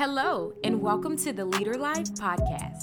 Hello, 0.00 0.54
and 0.64 0.80
welcome 0.80 1.14
to 1.18 1.30
the 1.30 1.44
Leader 1.44 1.74
Life 1.74 2.06
Podcast. 2.14 2.80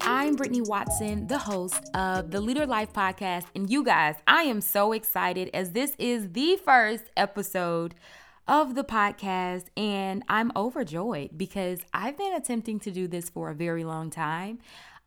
I'm 0.00 0.34
Brittany 0.34 0.62
Watson, 0.62 1.28
the 1.28 1.38
host 1.38 1.80
of 1.94 2.32
the 2.32 2.40
Leader 2.40 2.66
Life 2.66 2.92
Podcast. 2.92 3.44
And 3.54 3.70
you 3.70 3.84
guys, 3.84 4.16
I 4.26 4.42
am 4.42 4.60
so 4.60 4.90
excited 4.90 5.48
as 5.54 5.70
this 5.70 5.94
is 6.00 6.32
the 6.32 6.56
first 6.56 7.04
episode 7.16 7.94
of 8.48 8.74
the 8.74 8.82
podcast. 8.82 9.66
And 9.76 10.24
I'm 10.28 10.50
overjoyed 10.56 11.38
because 11.38 11.78
I've 11.94 12.18
been 12.18 12.34
attempting 12.34 12.80
to 12.80 12.90
do 12.90 13.06
this 13.06 13.30
for 13.30 13.48
a 13.50 13.54
very 13.54 13.84
long 13.84 14.10
time. 14.10 14.58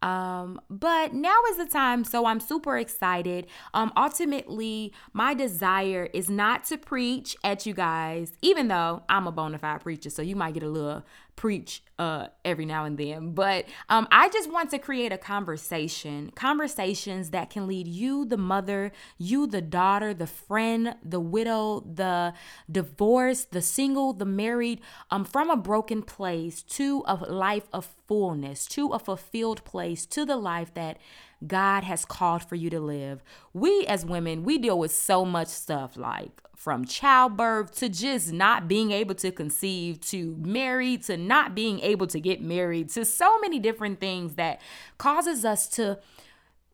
Um, 0.01 0.61
but 0.69 1.13
now 1.13 1.35
is 1.49 1.57
the 1.57 1.65
time, 1.65 2.03
so 2.03 2.25
I'm 2.25 2.39
super 2.39 2.77
excited. 2.77 3.47
Um, 3.73 3.91
ultimately, 3.97 4.93
my 5.13 5.33
desire 5.33 6.09
is 6.13 6.29
not 6.29 6.63
to 6.65 6.77
preach 6.77 7.35
at 7.43 7.65
you 7.65 7.73
guys, 7.73 8.33
even 8.41 8.69
though 8.69 9.03
I'm 9.09 9.27
a 9.27 9.31
bona 9.31 9.57
fide 9.57 9.81
preacher, 9.81 10.09
so 10.09 10.21
you 10.21 10.35
might 10.35 10.53
get 10.53 10.63
a 10.63 10.69
little 10.69 11.03
preach 11.39 11.81
uh, 11.97 12.27
every 12.43 12.65
now 12.65 12.83
and 12.83 12.97
then. 12.97 13.31
But 13.31 13.63
um, 13.87 14.09
I 14.11 14.27
just 14.27 14.51
want 14.51 14.71
to 14.71 14.77
create 14.77 15.13
a 15.13 15.17
conversation, 15.17 16.33
conversations 16.35 17.29
that 17.29 17.49
can 17.49 17.65
lead 17.65 17.87
you, 17.87 18.25
the 18.25 18.35
mother, 18.35 18.91
you, 19.17 19.47
the 19.47 19.61
daughter, 19.61 20.13
the 20.13 20.27
friend, 20.27 20.95
the 21.01 21.21
widow, 21.21 21.79
the 21.79 22.33
divorced, 22.69 23.53
the 23.53 23.61
single, 23.61 24.11
the 24.11 24.25
married, 24.25 24.81
um, 25.11 25.23
from 25.23 25.49
a 25.49 25.55
broken 25.55 26.03
place 26.03 26.61
to 26.63 27.03
a 27.07 27.15
life 27.15 27.69
of 27.71 27.87
fullness, 28.05 28.65
to 28.67 28.89
a 28.89 28.99
fulfilled 28.99 29.63
place, 29.63 30.05
to 30.07 30.25
the 30.25 30.35
life 30.35 30.73
that 30.73 30.97
God 31.45 31.83
has 31.83 32.05
called 32.05 32.43
for 32.43 32.55
you 32.55 32.69
to 32.69 32.79
live. 32.79 33.23
We 33.53 33.85
as 33.87 34.05
women, 34.05 34.43
we 34.43 34.57
deal 34.57 34.77
with 34.77 34.91
so 34.93 35.25
much 35.25 35.47
stuff 35.47 35.95
like 35.97 36.41
from 36.55 36.83
childbirth 36.83 37.73
to 37.77 37.87
just 37.87 38.33
not 38.33 38.67
being 38.67 38.91
able 38.91 39.15
to 39.15 39.31
conceive 39.31 40.01
to 40.01 40.35
married 40.39 41.01
to 41.03 41.15
not 41.15 41.55
being 41.55 41.79
able 41.79 42.05
to 42.05 42.19
get 42.19 42.41
married 42.41 42.89
to 42.89 43.05
so 43.05 43.39
many 43.39 43.59
different 43.59 44.01
things 44.01 44.35
that 44.35 44.59
causes 44.97 45.45
us 45.45 45.69
to 45.69 45.97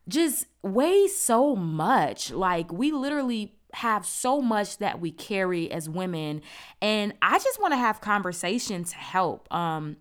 just 0.08 0.48
weigh 0.64 1.08
so 1.08 1.56
much. 1.56 2.32
Like 2.32 2.74
we 2.74 2.92
literally 2.92 3.54
have 3.74 4.08
so 4.08 4.42
much 4.42 4.80
that 4.80 5.00
we 5.00 5.12
carry 5.12 5.70
as 5.70 5.88
women 5.88 6.42
and 6.82 7.14
I 7.22 7.38
just 7.38 7.62
want 7.62 7.74
to 7.74 7.78
have 7.78 8.02
conversation 8.02 8.86
to 8.86 8.96
help 8.96 9.54
um 9.54 9.98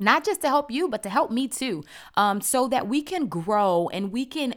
not 0.00 0.24
just 0.24 0.40
to 0.40 0.48
help 0.48 0.70
you, 0.70 0.88
but 0.88 1.02
to 1.04 1.10
help 1.10 1.30
me 1.30 1.46
too, 1.46 1.84
um, 2.16 2.40
so 2.40 2.66
that 2.68 2.88
we 2.88 3.02
can 3.02 3.26
grow 3.26 3.88
and 3.92 4.10
we 4.10 4.26
can 4.26 4.54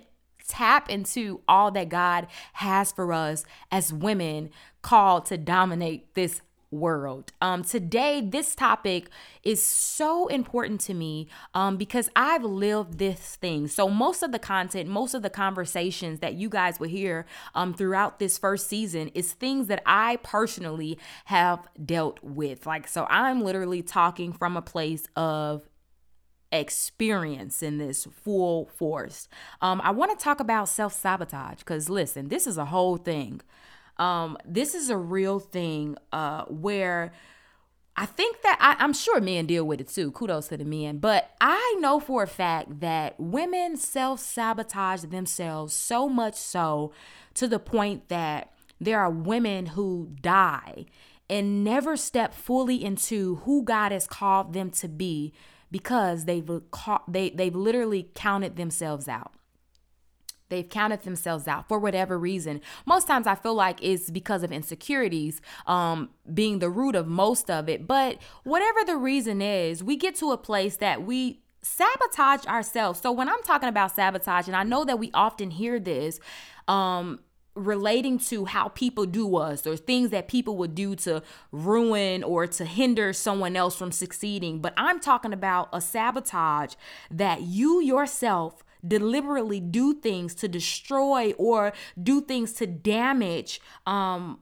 tap 0.48 0.90
into 0.90 1.42
all 1.48 1.72
that 1.72 1.90
God 1.90 2.28
has 2.54 2.92
for 2.92 3.14
us 3.14 3.44
as 3.72 3.94
women 3.94 4.50
called 4.82 5.26
to 5.28 5.38
dominate 5.38 6.14
this 6.16 6.42
world. 6.74 7.32
Um, 7.42 7.64
today, 7.64 8.22
this 8.22 8.56
topic 8.56 9.10
is 9.44 9.64
so 9.64 10.28
important 10.28 10.82
to 10.82 10.94
me 10.94 11.28
um, 11.54 11.78
because 11.78 12.10
I've 12.16 12.44
lived 12.44 12.98
this 12.98 13.36
thing. 13.36 13.68
So, 13.68 13.90
most 13.90 14.24
of 14.24 14.32
the 14.32 14.40
content, 14.40 14.90
most 14.90 15.14
of 15.14 15.22
the 15.22 15.30
conversations 15.30 16.20
that 16.20 16.34
you 16.34 16.50
guys 16.50 16.80
will 16.80 16.90
hear 16.90 17.26
um, 17.56 17.74
throughout 17.74 18.20
this 18.20 18.38
first 18.38 18.68
season 18.68 19.10
is 19.10 19.34
things 19.34 19.68
that 19.68 19.82
I 19.86 20.18
personally 20.24 20.98
have 21.26 21.68
dealt 21.84 22.20
with. 22.24 22.66
Like, 22.66 22.88
so 22.88 23.06
I'm 23.10 23.42
literally 23.42 23.82
talking 23.82 24.34
from 24.34 24.58
a 24.58 24.62
place 24.62 25.08
of 25.16 25.68
experience 26.54 27.64
in 27.64 27.80
this 27.80 28.06
full 28.06 28.68
force. 28.68 29.28
Um, 29.62 29.82
I 29.84 29.92
want 29.92 30.18
to 30.18 30.24
talk 30.24 30.40
about 30.40 30.70
self 30.70 30.94
sabotage 30.94 31.60
because, 31.60 31.90
listen, 31.90 32.30
this 32.30 32.48
is 32.48 32.58
a 32.58 32.66
whole 32.66 32.98
thing. 32.98 33.42
Um, 33.98 34.38
this 34.46 34.74
is 34.76 34.90
a 34.90 34.98
real 34.98 35.40
thing 35.40 35.98
uh, 36.12 36.46
where 36.46 37.12
I 37.96 38.06
think 38.08 38.42
that 38.42 38.58
I, 38.60 38.84
am 38.84 38.94
sure 38.94 39.22
men 39.22 39.46
deal 39.46 39.66
with 39.66 39.80
it 39.80 39.88
too. 39.88 40.12
Kudos 40.12 40.48
to 40.48 40.58
the 40.58 40.66
men. 40.66 40.98
But 40.98 41.32
I 41.40 41.78
know 41.80 42.00
for 42.00 42.24
a 42.24 42.28
fact 42.28 42.80
that 42.80 43.20
women 43.20 43.78
self 43.78 44.20
sabotage 44.20 45.04
themselves 45.04 45.74
so 45.74 46.10
much 46.10 46.36
so 46.36 46.92
to 47.36 47.48
the 47.48 47.60
point 47.60 48.10
that 48.10 48.52
there 48.82 49.00
are 49.00 49.12
women 49.12 49.68
who 49.68 50.10
die 50.22 50.86
and 51.30 51.64
never 51.64 51.96
step 51.96 52.34
fully 52.34 52.84
into 52.84 53.36
who 53.46 53.64
God 53.64 53.92
has 53.92 54.08
called 54.08 54.54
them 54.54 54.72
to 54.72 54.88
be 54.88 55.32
because 55.70 56.26
they've 56.26 56.50
they 57.08 57.30
they've 57.30 57.56
literally 57.56 58.10
counted 58.16 58.56
themselves 58.56 59.08
out. 59.08 59.34
They've 60.54 60.70
counted 60.70 61.02
themselves 61.02 61.48
out 61.48 61.68
for 61.68 61.80
whatever 61.80 62.20
reason. 62.20 62.62
Most 62.86 63.08
times 63.08 63.26
I 63.26 63.34
feel 63.34 63.56
like 63.56 63.80
it's 63.82 64.12
because 64.12 64.44
of 64.44 64.52
insecurities 64.52 65.42
um, 65.66 66.10
being 66.32 66.60
the 66.60 66.70
root 66.70 66.96
of 66.96 67.08
most 67.08 67.50
of 67.50 67.68
it. 67.68 67.88
But 67.88 68.20
whatever 68.44 68.84
the 68.86 68.96
reason 68.96 69.42
is, 69.42 69.84
we 69.84 69.96
get 69.98 70.14
to 70.18 70.32
a 70.32 70.38
place 70.38 70.76
that 70.78 71.02
we 71.04 71.42
sabotage 71.64 72.46
ourselves. 72.46 73.02
So 73.02 73.12
when 73.12 73.28
I'm 73.28 73.42
talking 73.42 73.68
about 73.68 73.96
sabotage, 73.96 74.46
and 74.46 74.56
I 74.56 74.62
know 74.62 74.86
that 74.86 75.00
we 75.00 75.10
often 75.16 75.50
hear 75.50 75.80
this, 75.80 76.20
um, 76.68 77.22
relating 77.56 78.18
to 78.18 78.46
how 78.46 78.68
people 78.68 79.08
do 79.08 79.36
us 79.36 79.66
or 79.66 79.76
things 79.76 80.12
that 80.12 80.28
people 80.28 80.56
would 80.58 80.76
do 80.76 80.96
to 80.96 81.24
ruin 81.52 82.24
or 82.24 82.46
to 82.46 82.66
hinder 82.66 83.12
someone 83.12 83.56
else 83.56 83.76
from 83.76 83.92
succeeding. 83.92 84.60
But 84.60 84.74
I'm 84.78 85.00
talking 85.00 85.34
about 85.34 85.70
a 85.74 85.82
sabotage 85.82 86.76
that 87.10 87.42
you 87.42 87.82
yourself 87.82 88.64
deliberately 88.86 89.60
do 89.60 89.94
things 89.94 90.36
to 90.36 90.48
destroy 90.48 91.32
or 91.34 91.74
do 92.02 92.22
things 92.22 92.54
to 92.54 92.68
damage 92.68 93.62
um 93.86 94.40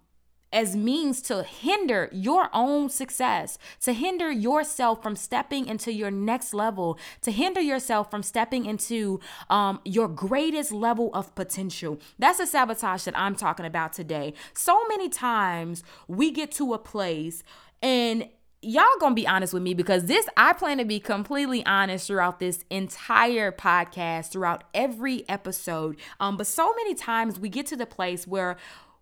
as 0.53 0.75
means 0.75 1.21
to 1.21 1.43
hinder 1.43 2.09
your 2.11 2.49
own 2.53 2.89
success, 2.89 3.57
to 3.81 3.93
hinder 3.93 4.31
yourself 4.31 5.01
from 5.01 5.15
stepping 5.15 5.65
into 5.67 5.93
your 5.93 6.11
next 6.11 6.53
level, 6.53 6.99
to 7.21 7.31
hinder 7.31 7.61
yourself 7.61 8.11
from 8.11 8.21
stepping 8.23 8.65
into 8.65 9.19
um, 9.49 9.79
your 9.85 10.07
greatest 10.07 10.71
level 10.71 11.09
of 11.13 11.33
potential. 11.35 11.99
That's 12.19 12.39
the 12.39 12.47
sabotage 12.47 13.05
that 13.05 13.17
I'm 13.17 13.35
talking 13.35 13.65
about 13.65 13.93
today. 13.93 14.33
So 14.53 14.85
many 14.87 15.09
times 15.09 15.83
we 16.07 16.31
get 16.31 16.51
to 16.53 16.73
a 16.73 16.79
place 16.79 17.43
and 17.81 18.27
y'all 18.61 18.85
gonna 18.99 19.15
be 19.15 19.27
honest 19.27 19.53
with 19.53 19.63
me 19.63 19.73
because 19.73 20.05
this 20.05 20.27
I 20.37 20.53
plan 20.53 20.77
to 20.77 20.85
be 20.85 20.99
completely 20.99 21.65
honest 21.65 22.07
throughout 22.07 22.39
this 22.39 22.63
entire 22.69 23.51
podcast, 23.51 24.31
throughout 24.31 24.63
every 24.73 25.27
episode. 25.27 25.97
Um, 26.19 26.37
but 26.37 26.47
so 26.47 26.73
many 26.75 26.93
times 26.93 27.39
we 27.39 27.49
get 27.49 27.65
to 27.67 27.75
the 27.75 27.85
place 27.85 28.27
where 28.27 28.57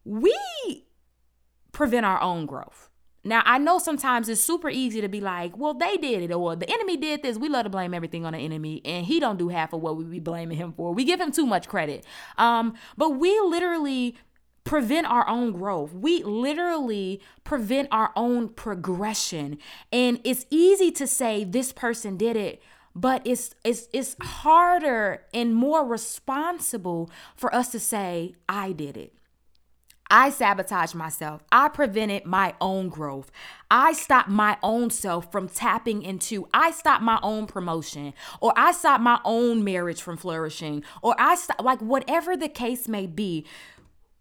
we 0.06 0.36
prevent 1.72 2.06
our 2.06 2.22
own 2.22 2.46
growth. 2.46 2.90
Now, 3.24 3.42
I 3.46 3.58
know 3.58 3.80
sometimes 3.80 4.30
it's 4.30 4.40
super 4.40 4.70
easy 4.70 5.02
to 5.02 5.10
be 5.10 5.20
like, 5.20 5.58
well, 5.58 5.74
they 5.74 5.98
did 5.98 6.24
it, 6.24 6.34
or 6.34 6.56
the 6.56 6.72
enemy 6.72 6.96
did 6.96 7.22
this. 7.22 7.38
We 7.38 7.50
love 7.50 7.66
to 7.66 7.70
blame 7.70 7.94
everything 7.94 8.26
on 8.26 8.32
the 8.32 8.40
enemy, 8.40 8.82
and 8.86 9.06
he 9.06 9.20
don't 9.20 9.38
do 9.38 9.50
half 9.50 9.74
of 9.74 9.82
what 9.82 9.98
we 9.98 10.06
be 10.06 10.20
blaming 10.20 10.58
him 10.58 10.72
for. 10.72 10.94
We 10.94 11.04
give 11.04 11.20
him 11.20 11.32
too 11.32 11.46
much 11.46 11.68
credit. 11.68 12.06
Um, 12.38 12.76
but 12.96 13.10
we 13.12 13.38
literally 13.42 14.16
prevent 14.70 15.08
our 15.08 15.28
own 15.28 15.52
growth. 15.52 15.92
We 15.96 16.22
literally 16.22 17.20
prevent 17.44 17.88
our 17.92 18.12
own 18.16 18.50
progression. 18.50 19.58
And 19.92 20.22
it's 20.24 20.46
easy 20.52 20.92
to 20.92 21.08
say 21.08 21.44
this 21.44 21.72
person 21.72 22.18
did 22.18 22.38
it, 22.38 22.62
but 22.94 23.26
it's 23.26 23.56
it's 23.64 23.88
it's 23.94 24.16
harder 24.22 25.24
and 25.34 25.56
more 25.56 25.84
responsible 25.84 27.10
for 27.36 27.54
us 27.54 27.72
to 27.72 27.80
say 27.80 28.36
I 28.48 28.74
did 28.74 28.96
it. 28.96 29.16
I 30.12 30.30
sabotaged 30.30 30.94
myself. 30.94 31.44
I 31.52 31.70
prevented 31.70 32.26
my 32.26 32.54
own 32.62 32.90
growth. 32.90 33.32
I 33.72 33.94
stopped 33.94 34.30
my 34.30 34.58
own 34.62 34.92
self 34.92 35.32
from 35.32 35.48
tapping 35.50 36.04
into, 36.04 36.48
I 36.52 36.72
stopped 36.72 37.04
my 37.04 37.20
own 37.22 37.46
promotion, 37.46 38.14
or 38.40 38.54
I 38.56 38.72
stopped 38.72 39.04
my 39.04 39.20
own 39.24 39.64
marriage 39.64 40.02
from 40.02 40.18
flourishing, 40.18 40.84
or 41.04 41.16
I 41.20 41.36
stopped, 41.36 41.64
like 41.64 41.80
whatever 41.80 42.36
the 42.36 42.50
case 42.50 42.88
may 42.88 43.06
be 43.06 43.46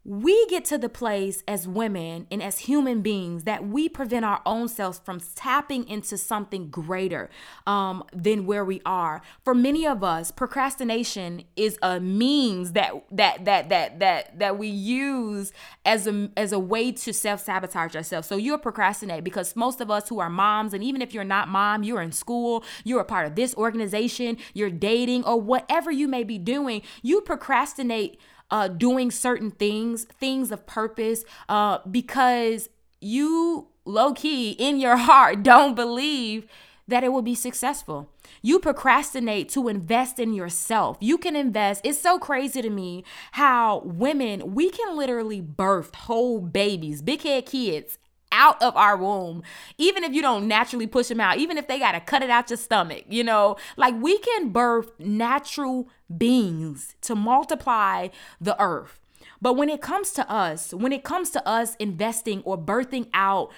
we 0.08 0.46
get 0.46 0.64
to 0.64 0.78
the 0.78 0.88
place 0.88 1.44
as 1.46 1.68
women 1.68 2.26
and 2.30 2.42
as 2.42 2.60
human 2.60 3.02
beings 3.02 3.44
that 3.44 3.68
we 3.68 3.90
prevent 3.90 4.24
our 4.24 4.40
own 4.46 4.66
selves 4.66 4.98
from 5.04 5.20
tapping 5.34 5.86
into 5.86 6.16
something 6.16 6.70
greater 6.70 7.28
um, 7.66 8.02
than 8.14 8.46
where 8.46 8.64
we 8.64 8.80
are. 8.86 9.20
For 9.44 9.54
many 9.54 9.86
of 9.86 10.02
us, 10.02 10.30
procrastination 10.30 11.44
is 11.56 11.78
a 11.82 12.00
means 12.00 12.72
that 12.72 12.92
that 13.10 13.44
that 13.44 13.68
that 13.68 13.98
that 13.98 14.38
that 14.38 14.56
we 14.56 14.68
use 14.68 15.52
as 15.84 16.06
a 16.06 16.30
as 16.38 16.52
a 16.52 16.58
way 16.58 16.90
to 16.90 17.12
self 17.12 17.42
sabotage 17.42 17.94
ourselves. 17.94 18.26
So 18.26 18.36
you're 18.36 18.56
procrastinate 18.56 19.24
because 19.24 19.54
most 19.54 19.78
of 19.78 19.90
us 19.90 20.08
who 20.08 20.20
are 20.20 20.30
moms, 20.30 20.72
and 20.72 20.82
even 20.82 21.02
if 21.02 21.12
you're 21.12 21.22
not 21.22 21.48
mom, 21.48 21.82
you're 21.82 22.00
in 22.00 22.12
school, 22.12 22.64
you're 22.82 23.00
a 23.00 23.04
part 23.04 23.26
of 23.26 23.34
this 23.34 23.54
organization, 23.56 24.38
you're 24.54 24.70
dating, 24.70 25.24
or 25.24 25.38
whatever 25.38 25.90
you 25.90 26.08
may 26.08 26.24
be 26.24 26.38
doing, 26.38 26.80
you 27.02 27.20
procrastinate 27.20 28.18
uh, 28.50 28.68
doing 28.68 29.10
certain 29.10 29.50
things, 29.50 30.04
things 30.04 30.50
of 30.50 30.66
purpose, 30.66 31.24
uh, 31.48 31.78
because 31.90 32.68
you 33.00 33.68
low 33.84 34.12
key 34.12 34.52
in 34.52 34.78
your 34.78 34.96
heart 35.08 35.42
don't 35.42 35.74
believe 35.74 36.46
that 36.86 37.04
it 37.04 37.12
will 37.12 37.22
be 37.22 37.34
successful. 37.34 38.10
You 38.40 38.58
procrastinate 38.58 39.50
to 39.50 39.68
invest 39.68 40.18
in 40.18 40.32
yourself. 40.32 40.96
You 41.00 41.18
can 41.18 41.36
invest. 41.36 41.82
It's 41.84 42.00
so 42.00 42.18
crazy 42.18 42.62
to 42.62 42.70
me 42.70 43.04
how 43.32 43.80
women, 43.84 44.54
we 44.54 44.70
can 44.70 44.96
literally 44.96 45.42
birth 45.42 45.94
whole 45.94 46.40
babies, 46.40 47.02
big 47.02 47.22
head 47.22 47.44
kids 47.46 47.98
out 48.32 48.60
of 48.62 48.76
our 48.76 48.96
womb, 48.96 49.42
even 49.78 50.04
if 50.04 50.12
you 50.12 50.22
don't 50.22 50.46
naturally 50.46 50.86
push 50.86 51.08
them 51.08 51.20
out, 51.20 51.38
even 51.38 51.58
if 51.58 51.66
they 51.66 51.78
got 51.78 51.92
to 51.92 52.00
cut 52.00 52.22
it 52.22 52.30
out 52.30 52.50
your 52.50 52.56
stomach, 52.56 53.04
you 53.08 53.24
know, 53.24 53.56
like 53.76 53.94
we 54.00 54.18
can 54.18 54.50
birth 54.50 54.90
natural 54.98 55.88
beings 56.16 56.94
to 57.02 57.14
multiply 57.14 58.08
the 58.40 58.60
earth. 58.60 59.00
But 59.40 59.54
when 59.54 59.68
it 59.68 59.80
comes 59.80 60.10
to 60.12 60.30
us, 60.30 60.74
when 60.74 60.92
it 60.92 61.04
comes 61.04 61.30
to 61.30 61.46
us 61.46 61.76
investing 61.76 62.42
or 62.42 62.58
birthing 62.58 63.08
out 63.14 63.50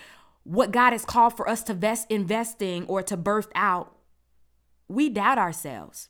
what 0.44 0.72
God 0.72 0.93
has 0.93 1.05
called 1.05 1.37
for 1.37 1.49
us 1.49 1.62
to 1.64 1.72
invest 1.72 2.11
investing 2.11 2.87
or 2.87 3.02
to 3.02 3.17
birth 3.17 3.49
out, 3.55 3.94
we 4.88 5.08
doubt 5.08 5.38
ourselves. 5.38 6.08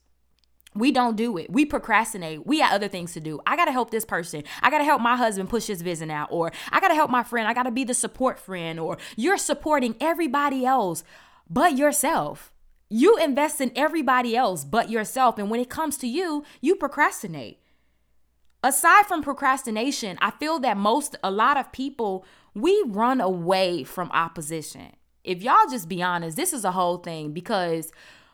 We 0.75 0.93
don't 0.93 1.17
do 1.17 1.37
it. 1.37 1.51
We 1.51 1.65
procrastinate. 1.65 2.47
We 2.47 2.59
got 2.59 2.73
other 2.73 2.87
things 2.87 3.13
to 3.15 3.21
do. 3.21 3.41
I 3.45 3.57
got 3.57 3.65
to 3.65 3.73
help 3.73 3.91
this 3.91 4.05
person. 4.05 4.45
I 4.63 4.71
got 4.71 4.79
to 4.79 4.85
help 4.85 5.03
my 5.03 5.17
husband 5.17 5.49
push 5.49 5.67
his 5.67 5.83
vision 5.83 6.11
out. 6.11 6.29
Or 6.31 6.53
I 6.71 6.81
got 6.81 6.89
to 6.89 6.95
help 6.95 7.11
my 7.11 7.25
friend. 7.25 7.49
I 7.49 7.55
got 7.55 7.65
to 7.65 7.73
be 7.73 7.83
the 7.83 7.95
support 7.95 8.39
friend. 8.39 8.79
Or 8.79 8.97
you're 9.17 9.37
supporting 9.37 9.97
everybody 10.01 10.65
else 10.65 11.03
but 11.49 11.77
yourself. 11.77 12.53
You 12.89 13.17
invest 13.17 13.61
in 13.61 13.73
everybody 13.75 14.37
else 14.37 14.65
but 14.65 14.91
yourself. 14.91 15.39
And 15.39 15.51
when 15.51 15.61
it 15.61 15.71
comes 15.71 15.97
to 15.99 16.07
you, 16.07 16.45
you 16.61 16.77
procrastinate. 16.77 17.59
Aside 18.63 19.07
from 19.07 19.23
procrastination, 19.23 20.19
I 20.21 20.31
feel 20.33 20.59
that 20.61 20.77
most, 20.77 21.17
a 21.25 21.31
lot 21.31 21.57
of 21.57 21.73
people, 21.73 22.25
we 22.55 22.83
run 22.87 23.21
away 23.21 23.85
from 23.85 24.11
opposition. 24.13 24.93
If 25.25 25.43
y'all 25.43 25.69
just 25.71 25.89
be 25.89 26.03
honest, 26.03 26.37
this 26.37 26.53
is 26.53 26.65
a 26.65 26.73
whole 26.73 26.99
thing 26.99 27.33
because 27.33 27.91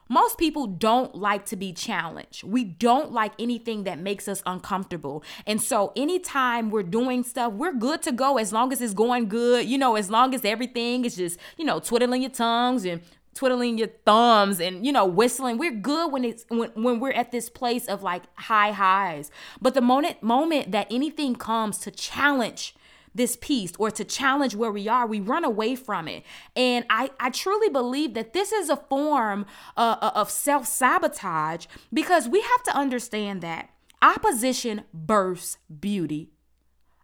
most 0.08 0.38
people 0.38 0.66
don't 0.66 1.14
like 1.14 1.46
to 1.46 1.56
be 1.56 1.72
challenged. 1.72 2.44
We 2.44 2.64
don't 2.64 3.12
like 3.12 3.32
anything 3.38 3.84
that 3.84 3.98
makes 3.98 4.28
us 4.28 4.42
uncomfortable. 4.46 5.24
And 5.46 5.60
so, 5.60 5.92
anytime 5.96 6.70
we're 6.70 6.82
doing 6.82 7.24
stuff, 7.24 7.52
we're 7.52 7.72
good 7.72 8.02
to 8.02 8.12
go 8.12 8.38
as 8.38 8.52
long 8.52 8.72
as 8.72 8.80
it's 8.80 8.94
going 8.94 9.28
good. 9.28 9.66
You 9.66 9.78
know, 9.78 9.96
as 9.96 10.10
long 10.10 10.34
as 10.34 10.44
everything 10.44 11.04
is 11.04 11.16
just, 11.16 11.38
you 11.56 11.64
know, 11.64 11.80
twiddling 11.80 12.22
your 12.22 12.30
tongues 12.30 12.84
and 12.84 13.00
twiddling 13.34 13.76
your 13.76 13.88
thumbs 14.06 14.60
and 14.60 14.86
you 14.86 14.90
know 14.90 15.04
whistling 15.04 15.58
we're 15.58 15.70
good 15.70 16.10
when 16.10 16.24
it's 16.24 16.46
when, 16.48 16.70
when 16.70 16.98
we're 16.98 17.12
at 17.12 17.32
this 17.32 17.50
place 17.50 17.86
of 17.86 18.02
like 18.02 18.22
high 18.38 18.72
highs 18.72 19.30
but 19.60 19.74
the 19.74 19.80
moment 19.82 20.22
moment 20.22 20.72
that 20.72 20.86
anything 20.90 21.36
comes 21.36 21.76
to 21.76 21.90
challenge 21.90 22.74
this 23.16 23.36
peace 23.40 23.72
or 23.78 23.90
to 23.90 24.04
challenge 24.04 24.54
where 24.54 24.70
we 24.70 24.88
are, 24.88 25.06
we 25.06 25.20
run 25.20 25.44
away 25.44 25.74
from 25.74 26.08
it. 26.08 26.24
And 26.54 26.84
I, 26.90 27.10
I 27.18 27.30
truly 27.30 27.68
believe 27.68 28.14
that 28.14 28.32
this 28.32 28.52
is 28.52 28.68
a 28.68 28.76
form 28.76 29.46
uh, 29.76 29.96
uh 30.00 30.12
of 30.14 30.30
self 30.30 30.66
sabotage 30.66 31.66
because 31.92 32.28
we 32.28 32.40
have 32.40 32.62
to 32.64 32.76
understand 32.76 33.40
that 33.42 33.70
opposition 34.02 34.82
births 34.92 35.58
beauty. 35.80 36.30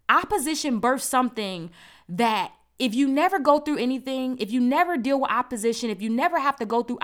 Opposition 0.09 0.79
births 0.79 1.05
something 1.05 1.71
that 2.07 2.53
if 2.83 2.93
you 2.93 3.07
never 3.07 3.39
go 3.39 3.59
through 3.59 3.77
anything, 3.77 4.37
if 4.39 4.51
you 4.51 4.59
never 4.59 4.97
deal 4.97 5.21
with 5.21 5.31
opposition, 5.31 5.89
if 5.89 6.01
you 6.01 6.09
never 6.09 6.37
have 6.37 6.57
to 6.57 6.65
go 6.65 6.83
through 6.83 6.99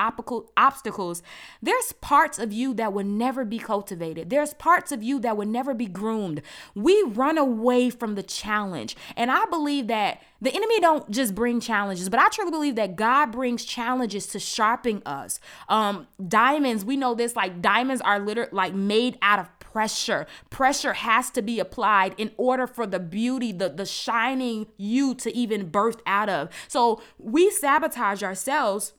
obstacles, 0.57 1.23
there's 1.61 1.93
parts 2.01 2.37
of 2.37 2.51
you 2.51 2.73
that 2.73 2.91
will 2.91 3.05
never 3.05 3.45
be 3.45 3.59
cultivated. 3.59 4.29
There's 4.29 4.53
parts 4.53 4.91
of 4.91 5.01
you 5.01 5.19
that 5.21 5.37
will 5.37 5.47
never 5.47 5.73
be 5.73 5.85
groomed. 5.85 6.41
We 6.75 7.01
run 7.03 7.37
away 7.37 7.89
from 7.91 8.15
the 8.15 8.23
challenge. 8.23 8.97
And 9.15 9.31
I 9.31 9.45
believe 9.45 9.87
that 9.87 10.21
the 10.41 10.53
enemy 10.53 10.81
don't 10.81 11.09
just 11.11 11.33
bring 11.33 11.61
challenges, 11.61 12.09
but 12.09 12.19
I 12.19 12.27
truly 12.27 12.51
believe 12.51 12.75
that 12.75 12.97
God 12.97 13.27
brings 13.27 13.63
challenges 13.63 14.27
to 14.27 14.39
sharpen 14.39 15.01
us. 15.05 15.39
Um, 15.69 16.07
diamonds, 16.27 16.83
we 16.83 16.97
know 16.97 17.13
this, 17.15 17.37
like 17.37 17.61
diamonds 17.61 18.01
are 18.01 18.19
literally 18.19 18.51
like 18.51 18.73
made 18.73 19.17
out 19.21 19.39
of 19.39 19.58
pressure. 19.71 20.25
Pressure 20.49 20.93
has 20.93 21.29
to 21.31 21.41
be 21.41 21.59
applied 21.59 22.15
in 22.17 22.31
order 22.37 22.65
for 22.65 22.87
the 22.87 22.99
beauty, 22.99 23.51
the, 23.51 23.69
the 23.69 23.85
shining 23.85 24.67
you 24.77 25.13
to 25.15 25.35
even 25.35 25.69
birth 25.69 26.01
out 26.05 26.29
of. 26.29 26.49
So 26.67 27.01
we 27.17 27.49
sabotage 27.51 28.23
ourselves 28.23 28.93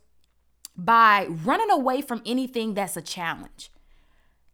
by 0.77 1.27
running 1.29 1.71
away 1.71 2.01
from 2.01 2.23
anything 2.25 2.75
that's 2.75 2.97
a 2.97 3.03
challenge. 3.03 3.71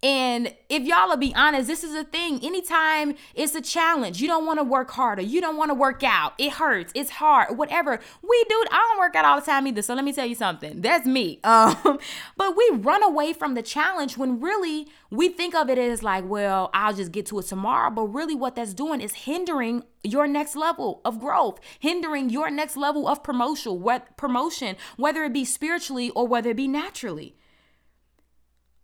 And 0.03 0.55
if 0.69 0.83
y'all 0.83 1.09
will 1.09 1.17
be 1.17 1.35
honest, 1.35 1.69
this 1.69 1.83
is 1.83 1.95
a 1.95 2.05
thing. 2.05 2.39
Anytime 2.45 3.15
it's 3.35 3.55
a 3.55 3.63
challenge, 3.63 4.21
you 4.21 4.29
don't 4.29 4.45
want 4.45 4.59
to 4.59 4.63
work 4.63 4.91
harder, 4.91 5.23
you 5.23 5.41
don't 5.41 5.57
want 5.57 5.71
to 5.71 5.75
work 5.75 6.05
out, 6.05 6.35
it 6.39 6.53
hurts, 6.53 6.93
it's 6.95 7.11
hard, 7.11 7.57
whatever. 7.57 7.99
We 8.23 8.45
do, 8.49 8.65
I 8.71 8.77
don't 8.91 8.99
work 8.99 9.17
out 9.17 9.25
all 9.25 9.41
the 9.41 9.47
time 9.47 9.67
either. 9.67 9.81
So 9.81 9.95
let 9.95 10.05
me 10.05 10.13
tell 10.13 10.27
you 10.27 10.35
something. 10.35 10.81
That's 10.81 11.07
me. 11.07 11.41
Um, 11.57 11.99
but 12.37 12.55
we 12.55 12.71
run 12.75 13.03
away 13.03 13.33
from 13.33 13.55
the 13.55 13.63
challenge 13.63 14.19
when 14.19 14.41
really 14.41 14.89
we 15.11 15.31
think 15.31 15.55
of 15.55 15.71
it 15.71 15.79
as 15.79 16.03
like, 16.03 16.29
well, 16.29 16.71
I'll 16.75 16.93
just 16.93 17.13
get 17.13 17.25
to 17.27 17.39
it 17.39 17.47
tomorrow. 17.47 17.91
But 17.91 18.09
really, 18.09 18.35
what 18.35 18.57
that's 18.57 18.75
doing 18.75 19.01
is 19.01 19.15
hindering 19.15 19.85
your 20.03 20.27
next 20.27 20.55
level 20.55 21.01
of 21.05 21.19
growth, 21.19 21.61
hindering 21.79 22.29
your 22.29 22.51
next 22.51 22.77
level 22.77 23.09
of 23.09 23.23
promotion, 23.23 23.81
what 23.81 24.17
promotion, 24.19 24.77
whether 24.97 25.25
it 25.25 25.33
be 25.33 25.45
spiritually 25.47 26.11
or 26.11 26.27
whether 26.27 26.51
it 26.51 26.57
be 26.57 26.69
naturally 26.69 27.37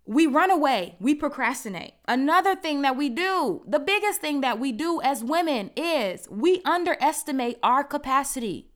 we 0.04 0.26
run 0.26 0.50
away, 0.50 0.96
we 1.00 1.14
procrastinate. 1.14 1.94
Another 2.08 2.56
thing 2.56 2.82
that 2.82 2.96
we 2.96 3.08
do, 3.08 3.62
the 3.66 3.78
biggest 3.78 4.20
thing 4.20 4.40
that 4.40 4.58
we 4.58 4.72
do 4.72 5.00
as 5.02 5.22
women 5.22 5.70
is 5.76 6.28
we 6.28 6.60
underestimate 6.64 7.58
our 7.62 7.84
capacity 7.84 8.72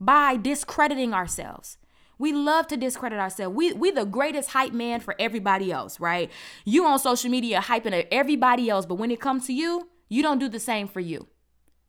by 0.00 0.36
discrediting 0.36 1.12
ourselves. 1.12 1.76
We 2.18 2.32
love 2.32 2.68
to 2.68 2.76
discredit 2.76 3.18
ourselves. 3.18 3.56
We 3.56 3.72
we 3.72 3.90
the 3.90 4.04
greatest 4.04 4.50
hype 4.50 4.72
man 4.72 5.00
for 5.00 5.16
everybody 5.18 5.72
else, 5.72 5.98
right? 5.98 6.30
You 6.64 6.86
on 6.86 6.98
social 6.98 7.30
media 7.30 7.60
hyping 7.60 8.06
everybody 8.10 8.70
else, 8.70 8.86
but 8.86 8.94
when 8.94 9.10
it 9.10 9.20
comes 9.20 9.46
to 9.48 9.52
you, 9.52 9.88
you 10.08 10.22
don't 10.22 10.38
do 10.38 10.48
the 10.48 10.60
same 10.60 10.86
for 10.86 11.00
you. 11.00 11.26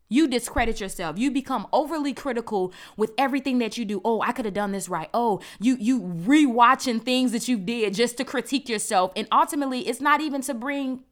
You 0.08 0.28
discredit 0.28 0.80
yourself. 0.80 1.18
You 1.18 1.30
become 1.30 1.66
overly 1.72 2.14
critical 2.14 2.72
with 2.96 3.12
everything 3.18 3.58
that 3.58 3.76
you 3.76 3.84
do. 3.84 4.00
Oh, 4.04 4.20
I 4.20 4.32
could 4.32 4.44
have 4.44 4.54
done 4.54 4.72
this 4.72 4.88
right. 4.88 5.10
Oh, 5.12 5.40
you 5.60 5.76
you 5.80 6.00
rewatching 6.00 7.02
things 7.02 7.32
that 7.32 7.48
you 7.48 7.58
did 7.58 7.94
just 7.94 8.16
to 8.18 8.24
critique 8.24 8.68
yourself, 8.68 9.12
and 9.16 9.26
ultimately, 9.32 9.88
it's 9.88 10.00
not 10.00 10.20
even 10.20 10.42
to 10.42 10.54
bring. 10.54 11.04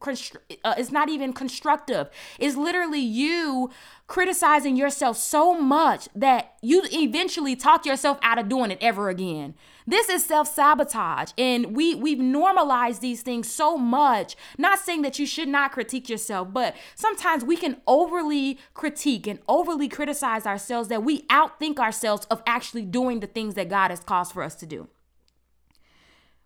Uh, 0.64 0.74
it's 0.78 0.92
not 0.92 1.08
even 1.08 1.32
constructive. 1.32 2.08
It's 2.38 2.56
literally 2.56 3.00
you 3.00 3.70
criticizing 4.06 4.76
yourself 4.76 5.16
so 5.16 5.54
much 5.54 6.08
that 6.14 6.54
you 6.62 6.82
eventually 6.92 7.56
talk 7.56 7.86
yourself 7.86 8.18
out 8.22 8.38
of 8.38 8.48
doing 8.48 8.70
it 8.70 8.78
ever 8.80 9.08
again. 9.08 9.54
This 9.86 10.08
is 10.08 10.24
self-sabotage 10.24 11.32
and 11.36 11.76
we 11.76 11.94
we've 11.94 12.18
normalized 12.18 13.00
these 13.02 13.22
things 13.22 13.50
so 13.50 13.76
much. 13.76 14.34
Not 14.56 14.78
saying 14.78 15.02
that 15.02 15.18
you 15.18 15.26
should 15.26 15.48
not 15.48 15.72
critique 15.72 16.08
yourself, 16.08 16.48
but 16.52 16.74
sometimes 16.94 17.44
we 17.44 17.56
can 17.56 17.80
overly 17.86 18.58
critique 18.72 19.26
and 19.26 19.38
overly 19.46 19.88
criticize 19.88 20.46
ourselves 20.46 20.88
that 20.88 21.04
we 21.04 21.22
outthink 21.26 21.78
ourselves 21.78 22.26
of 22.30 22.42
actually 22.46 22.82
doing 22.82 23.20
the 23.20 23.26
things 23.26 23.54
that 23.54 23.68
God 23.68 23.90
has 23.90 24.00
caused 24.00 24.32
for 24.32 24.42
us 24.42 24.54
to 24.56 24.66
do 24.66 24.88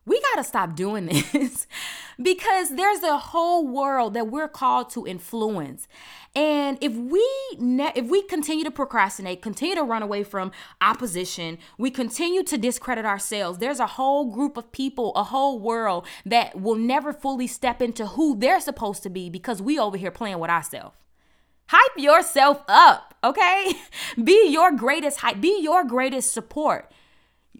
we 0.08 0.20
got 0.20 0.36
to 0.36 0.44
stop 0.44 0.74
doing 0.74 1.06
this 1.32 1.66
because 2.20 2.70
there's 2.70 3.02
a 3.02 3.16
whole 3.18 3.66
world 3.66 4.14
that 4.14 4.28
we're 4.28 4.48
called 4.48 4.90
to 4.90 5.06
influence. 5.06 5.86
And 6.34 6.78
if 6.80 6.94
we 6.94 7.26
ne- 7.58 7.92
if 7.94 8.06
we 8.06 8.22
continue 8.22 8.64
to 8.64 8.70
procrastinate, 8.70 9.40
continue 9.40 9.76
to 9.76 9.82
run 9.82 10.02
away 10.02 10.24
from 10.24 10.52
opposition, 10.80 11.58
we 11.78 11.90
continue 11.90 12.42
to 12.44 12.58
discredit 12.58 13.04
ourselves. 13.04 13.58
There's 13.58 13.80
a 13.80 13.86
whole 13.86 14.30
group 14.30 14.56
of 14.56 14.70
people, 14.72 15.12
a 15.14 15.24
whole 15.24 15.58
world 15.58 16.06
that 16.26 16.60
will 16.60 16.76
never 16.76 17.12
fully 17.12 17.46
step 17.46 17.80
into 17.80 18.06
who 18.06 18.36
they're 18.36 18.60
supposed 18.60 19.02
to 19.04 19.10
be 19.10 19.30
because 19.30 19.62
we 19.62 19.78
over 19.78 19.96
here 19.96 20.10
playing 20.10 20.38
with 20.38 20.50
ourselves. 20.50 20.96
Hype 21.68 21.98
yourself 21.98 22.62
up, 22.66 23.14
okay? 23.22 23.72
Be 24.22 24.48
your 24.48 24.72
greatest 24.72 25.18
hype, 25.18 25.38
be 25.38 25.60
your 25.60 25.84
greatest 25.84 26.32
support 26.32 26.90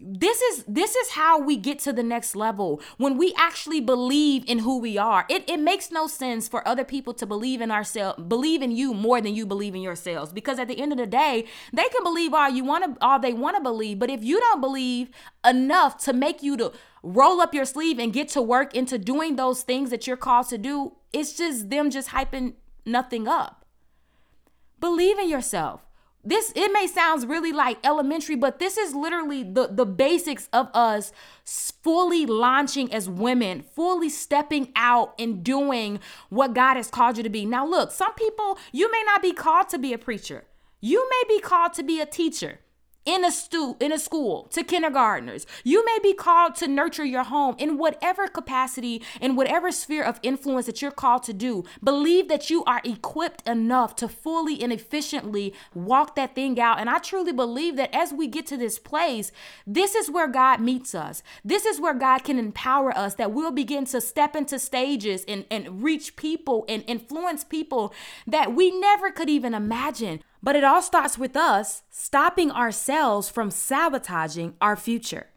this 0.01 0.41
is 0.41 0.63
this 0.65 0.95
is 0.95 1.11
how 1.11 1.39
we 1.39 1.57
get 1.57 1.79
to 1.79 1.93
the 1.93 2.03
next 2.03 2.35
level. 2.35 2.81
When 2.97 3.17
we 3.17 3.33
actually 3.37 3.81
believe 3.81 4.43
in 4.47 4.59
who 4.59 4.79
we 4.79 4.97
are 4.97 5.25
it, 5.29 5.49
it 5.49 5.59
makes 5.59 5.91
no 5.91 6.07
sense 6.07 6.47
for 6.47 6.65
other 6.67 6.83
people 6.83 7.13
to 7.15 7.25
believe 7.25 7.61
in 7.61 7.71
ourselves 7.71 8.21
believe 8.23 8.61
in 8.61 8.71
you 8.71 8.93
more 8.93 9.19
than 9.21 9.35
you 9.35 9.45
believe 9.45 9.75
in 9.75 9.81
yourselves. 9.81 10.31
Because 10.31 10.59
at 10.59 10.67
the 10.67 10.79
end 10.79 10.91
of 10.91 10.97
the 10.97 11.05
day 11.05 11.45
they 11.73 11.87
can 11.89 12.03
believe 12.03 12.33
all 12.33 12.49
you 12.49 12.63
want 12.63 12.85
to 12.85 13.05
all 13.05 13.19
they 13.19 13.33
want 13.33 13.57
to 13.57 13.61
believe. 13.61 13.99
But 13.99 14.09
if 14.09 14.23
you 14.23 14.39
don't 14.39 14.61
believe 14.61 15.09
enough 15.45 15.97
to 16.05 16.13
make 16.13 16.41
you 16.41 16.55
to 16.57 16.71
roll 17.03 17.41
up 17.41 17.53
your 17.53 17.65
sleeve 17.65 17.99
and 17.99 18.13
get 18.13 18.29
to 18.29 18.41
work 18.41 18.73
into 18.73 18.97
doing 18.97 19.35
those 19.35 19.63
things 19.63 19.89
that 19.89 20.07
you're 20.07 20.17
called 20.17 20.47
to 20.49 20.57
do 20.57 20.93
it's 21.11 21.33
just 21.33 21.69
them 21.69 21.89
just 21.89 22.09
hyping 22.09 22.53
nothing 22.85 23.27
up. 23.27 23.65
Believe 24.79 25.17
in 25.17 25.29
yourself 25.29 25.88
this 26.29 26.51
it 26.55 26.71
may 26.71 26.87
sounds 26.87 27.25
really 27.25 27.51
like 27.51 27.77
elementary 27.83 28.35
but 28.35 28.59
this 28.59 28.77
is 28.77 28.93
literally 28.93 29.43
the 29.43 29.67
the 29.67 29.85
basics 29.85 30.47
of 30.53 30.69
us 30.73 31.11
fully 31.43 32.25
launching 32.25 32.91
as 32.93 33.09
women 33.09 33.61
fully 33.61 34.09
stepping 34.09 34.71
out 34.75 35.13
and 35.17 35.43
doing 35.43 35.99
what 36.29 36.53
god 36.53 36.75
has 36.75 36.89
called 36.89 37.17
you 37.17 37.23
to 37.23 37.29
be. 37.29 37.45
Now 37.45 37.65
look 37.65 37.91
some 37.91 38.13
people 38.13 38.57
you 38.71 38.91
may 38.91 39.03
not 39.05 39.21
be 39.21 39.33
called 39.33 39.69
to 39.69 39.77
be 39.77 39.93
a 39.93 39.97
preacher. 39.97 40.45
You 40.81 41.07
may 41.09 41.35
be 41.35 41.41
called 41.41 41.73
to 41.73 41.83
be 41.83 41.99
a 41.99 42.05
teacher 42.05 42.59
in 43.09 43.25
a 43.25 43.31
stu- 43.31 43.75
in 43.79 43.91
a 43.91 43.97
school 43.97 44.43
to 44.51 44.63
kindergartners. 44.63 45.47
You 45.63 45.83
may 45.83 45.97
be 46.03 46.13
called 46.13 46.53
to 46.57 46.67
nurture 46.67 47.03
your 47.03 47.23
home 47.23 47.55
in 47.57 47.79
whatever 47.79 48.27
capacity, 48.27 49.01
in 49.19 49.35
whatever 49.35 49.71
sphere 49.71 50.03
of 50.03 50.19
influence 50.21 50.67
that 50.67 50.79
you're 50.79 50.91
called 50.91 51.23
to 51.23 51.33
do. 51.33 51.63
Believe 51.83 52.27
that 52.27 52.51
you 52.51 52.63
are 52.65 52.81
equipped 52.83 53.47
enough 53.47 53.95
to 53.95 54.07
fully 54.07 54.61
and 54.61 54.71
efficiently 54.71 55.55
walk 55.73 56.15
that 56.15 56.35
thing 56.35 56.59
out. 56.59 56.79
And 56.79 56.87
I 56.87 56.99
truly 56.99 57.31
believe 57.31 57.77
that 57.77 57.95
as 57.95 58.13
we 58.13 58.27
get 58.27 58.45
to 58.47 58.57
this 58.57 58.77
place, 58.77 59.31
this 59.65 59.95
is 59.95 60.11
where 60.11 60.27
God 60.27 60.61
meets 60.61 60.93
us. 60.93 61.23
This 61.43 61.65
is 61.65 61.81
where 61.81 61.95
God 61.95 62.19
can 62.19 62.37
empower 62.37 62.95
us, 62.95 63.15
that 63.15 63.31
we'll 63.31 63.49
begin 63.49 63.85
to 63.85 64.01
step 64.01 64.35
into 64.35 64.59
stages 64.59 65.25
and, 65.27 65.45
and 65.49 65.81
reach 65.81 66.15
people 66.15 66.63
and 66.69 66.83
influence 66.85 67.43
people 67.43 67.91
that 68.27 68.53
we 68.53 68.69
never 68.69 69.09
could 69.09 69.29
even 69.29 69.55
imagine. 69.55 70.21
But 70.41 70.55
it 70.55 70.63
all 70.63 70.81
starts 70.81 71.17
with 71.17 71.35
us 71.35 71.83
stopping 71.89 72.51
ourselves 72.51 73.29
from 73.29 73.51
sabotaging 73.51 74.55
our 74.61 74.75
future. 74.75 75.27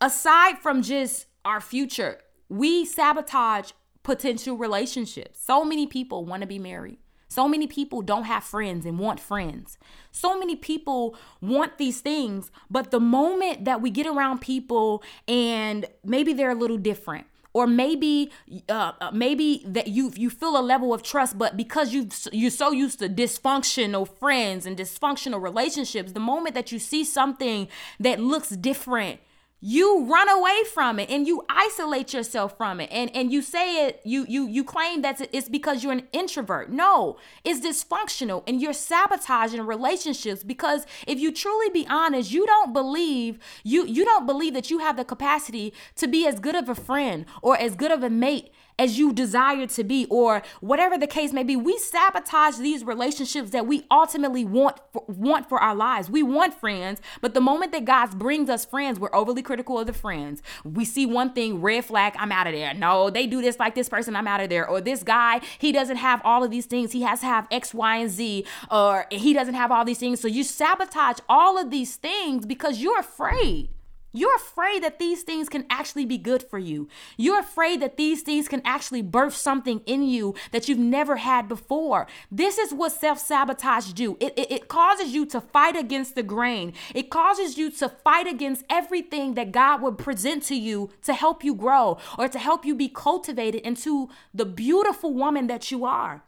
Aside 0.00 0.58
from 0.58 0.82
just 0.82 1.26
our 1.44 1.60
future, 1.60 2.18
we 2.48 2.84
sabotage 2.84 3.70
potential 4.02 4.56
relationships. 4.56 5.40
So 5.42 5.64
many 5.64 5.86
people 5.86 6.24
want 6.24 6.42
to 6.42 6.46
be 6.46 6.58
married. 6.58 6.98
So 7.28 7.48
many 7.48 7.66
people 7.66 8.02
don't 8.02 8.24
have 8.24 8.44
friends 8.44 8.86
and 8.86 8.98
want 8.98 9.18
friends. 9.18 9.76
So 10.12 10.38
many 10.38 10.54
people 10.54 11.16
want 11.40 11.78
these 11.78 12.00
things, 12.00 12.52
but 12.70 12.90
the 12.92 13.00
moment 13.00 13.64
that 13.64 13.80
we 13.80 13.90
get 13.90 14.06
around 14.06 14.40
people 14.40 15.02
and 15.26 15.86
maybe 16.04 16.32
they're 16.32 16.50
a 16.50 16.54
little 16.54 16.76
different, 16.76 17.26
or 17.54 17.66
maybe 17.66 18.30
uh, 18.68 18.92
uh, 19.00 19.10
maybe 19.12 19.62
that 19.64 19.86
you 19.88 20.12
you 20.14 20.28
feel 20.28 20.58
a 20.58 20.60
level 20.60 20.92
of 20.92 21.02
trust 21.02 21.38
but 21.38 21.56
because 21.56 21.94
you 21.94 22.08
you're 22.32 22.50
so 22.50 22.72
used 22.72 22.98
to 22.98 23.08
dysfunctional 23.08 24.06
friends 24.06 24.66
and 24.66 24.76
dysfunctional 24.76 25.40
relationships 25.40 26.12
the 26.12 26.20
moment 26.20 26.54
that 26.54 26.70
you 26.70 26.78
see 26.78 27.04
something 27.04 27.68
that 27.98 28.20
looks 28.20 28.50
different 28.50 29.20
you 29.66 30.04
run 30.04 30.28
away 30.28 30.62
from 30.74 30.98
it 30.98 31.08
and 31.08 31.26
you 31.26 31.42
isolate 31.48 32.12
yourself 32.12 32.54
from 32.54 32.80
it. 32.80 32.90
And 32.92 33.10
and 33.16 33.32
you 33.32 33.40
say 33.40 33.86
it 33.86 34.02
you 34.04 34.26
you 34.28 34.46
you 34.46 34.62
claim 34.62 35.00
that 35.00 35.26
it's 35.32 35.48
because 35.48 35.82
you're 35.82 35.94
an 35.94 36.06
introvert. 36.12 36.68
No 36.70 37.16
it's 37.44 37.66
dysfunctional 37.66 38.42
and 38.46 38.60
you're 38.60 38.74
sabotaging 38.74 39.62
relationships 39.62 40.44
because 40.44 40.84
if 41.06 41.18
you 41.18 41.32
truly 41.32 41.70
be 41.70 41.86
honest 41.88 42.30
you 42.30 42.44
don't 42.44 42.74
believe 42.74 43.38
you 43.62 43.86
you 43.86 44.04
don't 44.04 44.26
believe 44.26 44.52
that 44.52 44.70
you 44.70 44.80
have 44.80 44.98
the 44.98 45.04
capacity 45.04 45.72
to 45.96 46.06
be 46.06 46.26
as 46.26 46.40
good 46.40 46.54
of 46.54 46.68
a 46.68 46.74
friend 46.74 47.24
or 47.40 47.56
as 47.56 47.74
good 47.74 47.90
of 47.90 48.02
a 48.02 48.10
mate 48.10 48.52
as 48.78 48.98
you 48.98 49.12
desire 49.12 49.66
to 49.66 49.84
be, 49.84 50.06
or 50.10 50.42
whatever 50.60 50.98
the 50.98 51.06
case 51.06 51.32
may 51.32 51.44
be. 51.44 51.56
We 51.56 51.78
sabotage 51.78 52.56
these 52.56 52.84
relationships 52.84 53.50
that 53.50 53.66
we 53.66 53.84
ultimately 53.90 54.44
want 54.44 54.78
for, 54.92 55.04
want 55.06 55.48
for 55.48 55.58
our 55.58 55.74
lives. 55.74 56.10
We 56.10 56.22
want 56.22 56.54
friends, 56.54 57.00
but 57.20 57.34
the 57.34 57.40
moment 57.40 57.72
that 57.72 57.84
God 57.84 58.18
brings 58.18 58.50
us 58.50 58.64
friends, 58.64 58.98
we're 58.98 59.14
overly 59.14 59.42
critical 59.42 59.78
of 59.78 59.86
the 59.86 59.92
friends. 59.92 60.42
We 60.64 60.84
see 60.84 61.06
one 61.06 61.32
thing, 61.32 61.60
red 61.60 61.84
flag, 61.84 62.14
I'm 62.18 62.32
out 62.32 62.46
of 62.46 62.52
there. 62.52 62.74
No, 62.74 63.10
they 63.10 63.26
do 63.26 63.40
this 63.40 63.58
like 63.58 63.74
this 63.74 63.88
person, 63.88 64.16
I'm 64.16 64.26
out 64.26 64.40
of 64.40 64.48
there. 64.48 64.68
Or 64.68 64.80
this 64.80 65.02
guy, 65.02 65.40
he 65.58 65.72
doesn't 65.72 65.96
have 65.96 66.20
all 66.24 66.42
of 66.42 66.50
these 66.50 66.66
things. 66.66 66.92
He 66.92 67.02
has 67.02 67.20
to 67.20 67.26
have 67.26 67.46
X, 67.50 67.72
Y, 67.72 67.96
and 67.96 68.10
Z, 68.10 68.44
or 68.70 69.06
he 69.10 69.32
doesn't 69.32 69.54
have 69.54 69.70
all 69.70 69.84
these 69.84 69.98
things. 69.98 70.20
So 70.20 70.28
you 70.28 70.42
sabotage 70.42 71.18
all 71.28 71.58
of 71.58 71.70
these 71.70 71.96
things 71.96 72.46
because 72.46 72.80
you're 72.80 73.00
afraid. 73.00 73.68
You're 74.16 74.36
afraid 74.36 74.84
that 74.84 75.00
these 75.00 75.24
things 75.24 75.48
can 75.48 75.66
actually 75.68 76.06
be 76.06 76.18
good 76.18 76.42
for 76.42 76.58
you. 76.58 76.88
You're 77.16 77.40
afraid 77.40 77.82
that 77.82 77.96
these 77.96 78.22
things 78.22 78.46
can 78.46 78.62
actually 78.64 79.02
birth 79.02 79.34
something 79.34 79.80
in 79.86 80.04
you 80.04 80.36
that 80.52 80.68
you've 80.68 80.78
never 80.78 81.16
had 81.16 81.48
before. 81.48 82.06
This 82.30 82.56
is 82.56 82.72
what 82.72 82.92
self-sabotage 82.92 83.92
do. 83.92 84.16
It, 84.20 84.38
it, 84.38 84.52
it 84.52 84.68
causes 84.68 85.12
you 85.12 85.26
to 85.26 85.40
fight 85.40 85.74
against 85.74 86.14
the 86.14 86.22
grain. 86.22 86.74
It 86.94 87.10
causes 87.10 87.58
you 87.58 87.72
to 87.72 87.88
fight 87.88 88.28
against 88.28 88.64
everything 88.70 89.34
that 89.34 89.50
God 89.50 89.82
would 89.82 89.98
present 89.98 90.44
to 90.44 90.54
you 90.54 90.90
to 91.02 91.12
help 91.12 91.42
you 91.42 91.52
grow 91.52 91.98
or 92.16 92.28
to 92.28 92.38
help 92.38 92.64
you 92.64 92.76
be 92.76 92.88
cultivated 92.88 93.62
into 93.62 94.08
the 94.32 94.46
beautiful 94.46 95.12
woman 95.12 95.48
that 95.48 95.72
you 95.72 95.84
are. 95.84 96.22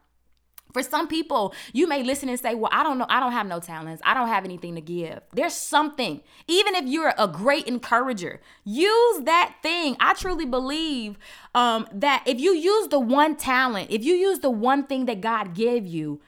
For 0.77 0.83
some 0.83 1.09
people, 1.09 1.55
you 1.73 1.87
may 1.89 2.03
listen 2.03 2.29
and 2.29 2.39
say, 2.39 2.55
Well, 2.55 2.69
I 2.71 2.83
don't 2.83 2.99
know, 2.99 3.07
I 3.09 3.19
don't 3.19 3.33
have 3.33 3.47
no 3.47 3.61
talents, 3.61 4.03
I 4.05 4.13
don't 4.13 4.29
have 4.29 4.45
anything 4.45 4.75
to 4.75 4.83
give. 4.83 5.23
There's 5.33 5.55
something, 5.55 6.21
even 6.49 6.75
if 6.75 6.85
you're 6.85 7.15
a 7.17 7.27
great 7.27 7.67
encourager, 7.67 8.43
use 8.63 9.25
that 9.25 9.55
thing. 9.63 9.97
I 10.01 10.13
truly 10.13 10.45
believe 10.45 11.17
um, 11.55 11.89
that 11.95 12.25
if 12.27 12.39
you 12.39 12.53
use 12.53 12.89
the 12.89 13.01
one 13.01 13.37
talent, 13.37 13.91
if 13.91 14.05
you 14.05 14.17
use 14.17 14.41
the 14.41 14.51
one 14.51 14.85
thing 14.85 15.07
that 15.07 15.23
God 15.23 15.55
gave 15.55 15.87
you, 15.87 16.21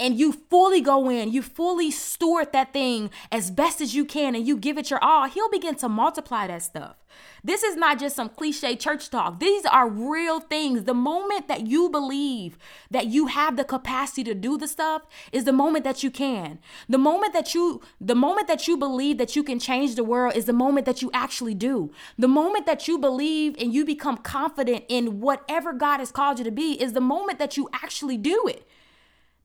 and 0.00 0.18
you 0.18 0.32
fully 0.32 0.80
go 0.80 1.08
in, 1.08 1.32
you 1.32 1.42
fully 1.42 1.90
steward 1.90 2.52
that 2.52 2.72
thing 2.72 3.10
as 3.30 3.50
best 3.50 3.80
as 3.80 3.94
you 3.94 4.04
can, 4.04 4.34
and 4.34 4.46
you 4.46 4.56
give 4.56 4.76
it 4.76 4.90
your 4.90 5.02
all, 5.02 5.28
He'll 5.28 5.50
begin 5.50 5.76
to 5.76 5.88
multiply 5.88 6.46
that 6.46 6.62
stuff. 6.62 6.96
This 7.44 7.62
is 7.62 7.76
not 7.76 8.00
just 8.00 8.16
some 8.16 8.28
cliche 8.28 8.74
church 8.74 9.10
talk. 9.10 9.38
These 9.38 9.66
are 9.66 9.88
real 9.88 10.40
things. 10.40 10.84
The 10.84 10.94
moment 10.94 11.46
that 11.46 11.66
you 11.66 11.88
believe 11.88 12.58
that 12.90 13.06
you 13.06 13.26
have 13.26 13.56
the 13.56 13.64
capacity 13.64 14.24
to 14.24 14.34
do 14.34 14.56
the 14.56 14.66
stuff 14.66 15.02
is 15.30 15.44
the 15.44 15.52
moment 15.52 15.84
that 15.84 16.02
you 16.02 16.10
can. 16.10 16.58
The 16.88 16.98
moment 16.98 17.32
that 17.32 17.54
you 17.54 17.82
the 18.00 18.14
moment 18.14 18.48
that 18.48 18.66
you 18.66 18.76
believe 18.76 19.18
that 19.18 19.36
you 19.36 19.42
can 19.42 19.58
change 19.58 19.94
the 19.94 20.04
world 20.04 20.34
is 20.34 20.46
the 20.46 20.52
moment 20.52 20.86
that 20.86 21.02
you 21.02 21.10
actually 21.12 21.54
do. 21.54 21.92
The 22.18 22.28
moment 22.28 22.66
that 22.66 22.88
you 22.88 22.98
believe 22.98 23.54
and 23.58 23.72
you 23.72 23.84
become 23.84 24.16
confident 24.16 24.84
in 24.88 25.20
whatever 25.20 25.72
God 25.72 25.98
has 25.98 26.10
called 26.10 26.38
you 26.38 26.44
to 26.44 26.50
be 26.50 26.82
is 26.82 26.94
the 26.94 27.00
moment 27.00 27.38
that 27.38 27.56
you 27.56 27.68
actually 27.72 28.16
do 28.16 28.44
it. 28.48 28.66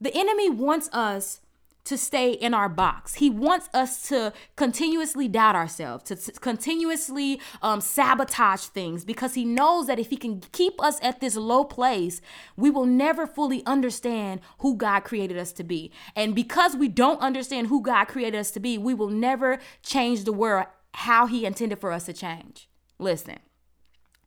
The 0.00 0.16
enemy 0.16 0.48
wants 0.48 0.88
us 0.92 1.40
to 1.84 1.96
stay 1.96 2.32
in 2.32 2.54
our 2.54 2.68
box. 2.68 3.14
He 3.14 3.30
wants 3.30 3.68
us 3.72 4.08
to 4.08 4.32
continuously 4.54 5.28
doubt 5.28 5.56
ourselves, 5.56 6.04
to 6.04 6.32
continuously 6.40 7.40
um, 7.62 7.80
sabotage 7.80 8.64
things 8.66 9.04
because 9.04 9.34
he 9.34 9.44
knows 9.44 9.86
that 9.86 9.98
if 9.98 10.10
he 10.10 10.16
can 10.16 10.40
keep 10.52 10.80
us 10.82 10.98
at 11.02 11.20
this 11.20 11.36
low 11.36 11.64
place, 11.64 12.20
we 12.56 12.70
will 12.70 12.86
never 12.86 13.26
fully 13.26 13.64
understand 13.66 14.40
who 14.58 14.76
God 14.76 15.00
created 15.00 15.36
us 15.36 15.52
to 15.52 15.64
be. 15.64 15.90
And 16.14 16.34
because 16.34 16.76
we 16.76 16.88
don't 16.88 17.20
understand 17.20 17.68
who 17.68 17.82
God 17.82 18.04
created 18.06 18.38
us 18.38 18.50
to 18.52 18.60
be, 18.60 18.78
we 18.78 18.94
will 18.94 19.10
never 19.10 19.58
change 19.82 20.24
the 20.24 20.32
world 20.32 20.66
how 20.92 21.26
he 21.26 21.46
intended 21.46 21.78
for 21.78 21.92
us 21.92 22.06
to 22.06 22.12
change. 22.12 22.68
Listen. 22.98 23.38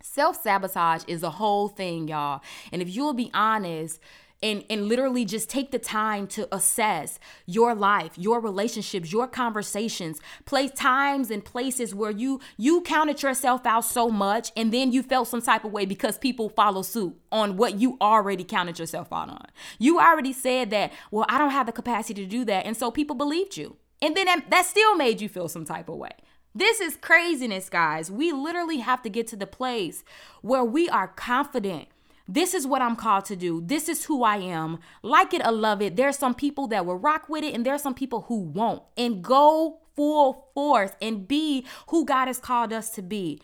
Self 0.01 0.41
sabotage 0.41 1.03
is 1.07 1.23
a 1.23 1.29
whole 1.29 1.69
thing, 1.69 2.09
y'all. 2.09 2.41
And 2.73 2.81
if 2.81 2.93
you'll 2.93 3.13
be 3.13 3.31
honest, 3.33 4.01
and 4.43 4.63
and 4.69 4.87
literally 4.87 5.25
just 5.25 5.49
take 5.49 5.71
the 5.71 5.79
time 5.79 6.27
to 6.27 6.53
assess 6.53 7.17
your 7.47 7.73
life 7.73 8.11
your 8.17 8.39
relationships 8.39 9.11
your 9.11 9.27
conversations 9.27 10.19
place 10.45 10.69
times 10.71 11.31
and 11.31 11.43
places 11.43 11.95
where 11.95 12.11
you 12.11 12.39
you 12.57 12.81
counted 12.81 13.23
yourself 13.23 13.65
out 13.65 13.85
so 13.85 14.09
much 14.09 14.51
and 14.55 14.71
then 14.71 14.91
you 14.91 15.01
felt 15.01 15.27
some 15.27 15.41
type 15.41 15.63
of 15.63 15.71
way 15.71 15.85
because 15.85 16.17
people 16.17 16.49
follow 16.49 16.81
suit 16.81 17.15
on 17.31 17.57
what 17.57 17.79
you 17.79 17.97
already 18.01 18.43
counted 18.43 18.77
yourself 18.77 19.11
out 19.11 19.29
on. 19.29 19.45
You 19.79 19.99
already 19.99 20.33
said 20.33 20.69
that 20.71 20.91
well 21.09 21.25
i 21.29 21.37
don't 21.37 21.51
have 21.51 21.65
the 21.65 21.71
capacity 21.71 22.21
to 22.21 22.29
do 22.29 22.45
that 22.45 22.65
and 22.65 22.77
so 22.77 22.91
people 22.91 23.15
believed 23.15 23.57
you. 23.57 23.77
And 24.01 24.17
then 24.17 24.25
that, 24.25 24.49
that 24.49 24.65
still 24.65 24.95
made 24.95 25.21
you 25.21 25.29
feel 25.29 25.47
some 25.47 25.63
type 25.63 25.87
of 25.87 25.95
way. 25.95 26.11
This 26.53 26.81
is 26.81 26.97
craziness, 26.97 27.69
guys. 27.69 28.11
We 28.11 28.33
literally 28.33 28.77
have 28.79 29.01
to 29.03 29.09
get 29.09 29.27
to 29.27 29.37
the 29.37 29.47
place 29.47 30.03
where 30.41 30.63
we 30.63 30.89
are 30.89 31.07
confident 31.07 31.87
this 32.27 32.53
is 32.53 32.65
what 32.65 32.81
I'm 32.81 32.95
called 32.95 33.25
to 33.25 33.35
do. 33.35 33.61
This 33.61 33.89
is 33.89 34.05
who 34.05 34.23
I 34.23 34.37
am. 34.37 34.79
Like 35.01 35.33
it 35.33 35.45
or 35.45 35.51
love 35.51 35.81
it. 35.81 35.95
There's 35.95 36.17
some 36.17 36.33
people 36.33 36.67
that 36.67 36.85
will 36.85 36.95
rock 36.95 37.27
with 37.27 37.43
it, 37.43 37.53
and 37.53 37.65
there's 37.65 37.81
some 37.81 37.93
people 37.93 38.21
who 38.21 38.39
won't. 38.39 38.83
And 38.95 39.21
go 39.21 39.79
full 39.95 40.49
force 40.53 40.91
and 41.01 41.27
be 41.27 41.65
who 41.87 42.05
God 42.05 42.27
has 42.27 42.39
called 42.39 42.73
us 42.73 42.89
to 42.91 43.01
be. 43.01 43.41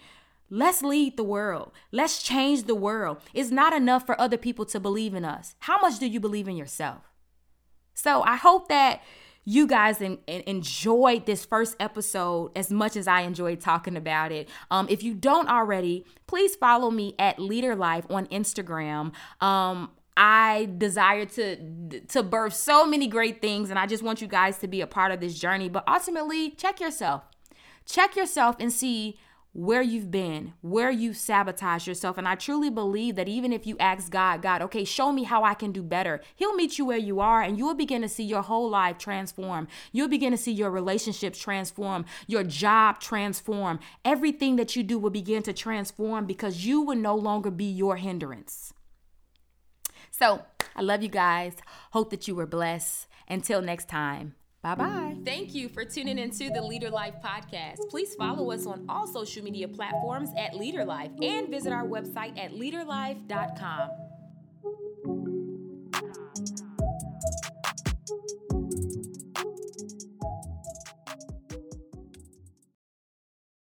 Let's 0.49 0.81
lead 0.81 1.15
the 1.15 1.23
world. 1.23 1.71
Let's 1.91 2.23
change 2.23 2.63
the 2.63 2.75
world. 2.75 3.17
It's 3.33 3.51
not 3.51 3.73
enough 3.73 4.05
for 4.05 4.19
other 4.19 4.37
people 4.37 4.65
to 4.65 4.79
believe 4.79 5.13
in 5.13 5.23
us. 5.23 5.55
How 5.59 5.79
much 5.79 5.99
do 5.99 6.07
you 6.07 6.19
believe 6.19 6.47
in 6.47 6.57
yourself? 6.57 7.03
So 7.93 8.23
I 8.23 8.35
hope 8.35 8.67
that 8.69 9.01
you 9.49 9.65
guys 9.65 9.99
en- 9.99 10.19
en- 10.27 10.43
enjoyed 10.45 11.25
this 11.25 11.43
first 11.43 11.75
episode 11.79 12.51
as 12.55 12.69
much 12.69 12.95
as 12.95 13.07
I 13.07 13.21
enjoyed 13.21 13.59
talking 13.59 13.97
about 13.97 14.31
it. 14.31 14.47
Um, 14.69 14.85
if 14.91 15.01
you 15.01 15.15
don't 15.15 15.49
already, 15.49 16.05
please 16.27 16.55
follow 16.55 16.91
me 16.91 17.15
at 17.17 17.39
Leader 17.39 17.75
Life 17.75 18.05
on 18.11 18.27
Instagram. 18.27 19.11
Um, 19.41 19.89
I 20.15 20.69
desire 20.77 21.25
to 21.25 22.01
to 22.09 22.21
birth 22.21 22.53
so 22.53 22.85
many 22.85 23.07
great 23.07 23.41
things 23.41 23.71
and 23.71 23.79
I 23.79 23.87
just 23.87 24.03
want 24.03 24.21
you 24.21 24.27
guys 24.27 24.59
to 24.59 24.67
be 24.67 24.81
a 24.81 24.87
part 24.87 25.11
of 25.13 25.19
this 25.21 25.39
journey 25.39 25.69
but 25.69 25.83
ultimately 25.87 26.51
check 26.51 26.79
yourself. 26.79 27.23
Check 27.85 28.15
yourself 28.15 28.57
and 28.59 28.71
see 28.71 29.17
where 29.59 29.81
you've 29.81 30.09
been, 30.09 30.53
where 30.61 30.89
you 30.89 31.13
sabotage 31.13 31.85
yourself. 31.85 32.17
And 32.17 32.25
I 32.25 32.35
truly 32.35 32.69
believe 32.69 33.17
that 33.17 33.27
even 33.27 33.51
if 33.51 33.67
you 33.67 33.77
ask 33.77 34.09
God, 34.09 34.41
God, 34.41 34.61
okay, 34.61 34.85
show 34.85 35.11
me 35.11 35.23
how 35.23 35.43
I 35.43 35.53
can 35.53 35.73
do 35.73 35.83
better, 35.83 36.21
He'll 36.37 36.55
meet 36.55 36.77
you 36.77 36.85
where 36.85 36.97
you 36.97 37.19
are 37.19 37.41
and 37.41 37.57
you'll 37.57 37.73
begin 37.73 38.01
to 38.01 38.07
see 38.07 38.23
your 38.23 38.41
whole 38.41 38.69
life 38.69 38.97
transform. 38.97 39.67
You'll 39.91 40.07
begin 40.07 40.31
to 40.31 40.37
see 40.37 40.53
your 40.53 40.71
relationships 40.71 41.39
transform, 41.39 42.05
your 42.25 42.45
job 42.45 43.01
transform. 43.01 43.81
Everything 44.05 44.55
that 44.55 44.77
you 44.77 44.83
do 44.83 44.97
will 44.97 45.09
begin 45.09 45.43
to 45.43 45.51
transform 45.51 46.25
because 46.25 46.65
you 46.65 46.79
will 46.79 46.95
no 46.95 47.15
longer 47.17 47.51
be 47.51 47.65
your 47.65 47.97
hindrance. 47.97 48.73
So 50.09 50.45
I 50.73 50.81
love 50.81 51.03
you 51.03 51.09
guys. 51.09 51.55
Hope 51.91 52.11
that 52.11 52.29
you 52.29 52.35
were 52.35 52.47
blessed. 52.47 53.07
Until 53.27 53.61
next 53.61 53.89
time, 53.89 54.35
Bye 54.61 54.75
bye. 54.75 55.15
Thank 55.23 55.55
you 55.55 55.69
for 55.69 55.85
tuning 55.85 56.17
into 56.17 56.49
the 56.49 56.61
Leader 56.61 56.89
Life 56.89 57.15
podcast. 57.23 57.77
Please 57.89 58.13
follow 58.15 58.51
us 58.51 58.65
on 58.65 58.85
all 58.89 59.07
social 59.07 59.43
media 59.43 59.67
platforms 59.67 60.31
at 60.37 60.55
Leader 60.55 60.83
Life 60.83 61.11
and 61.21 61.47
visit 61.49 61.71
our 61.71 61.85
website 61.85 62.37
at 62.37 62.51
leaderlife.com. 62.51 63.89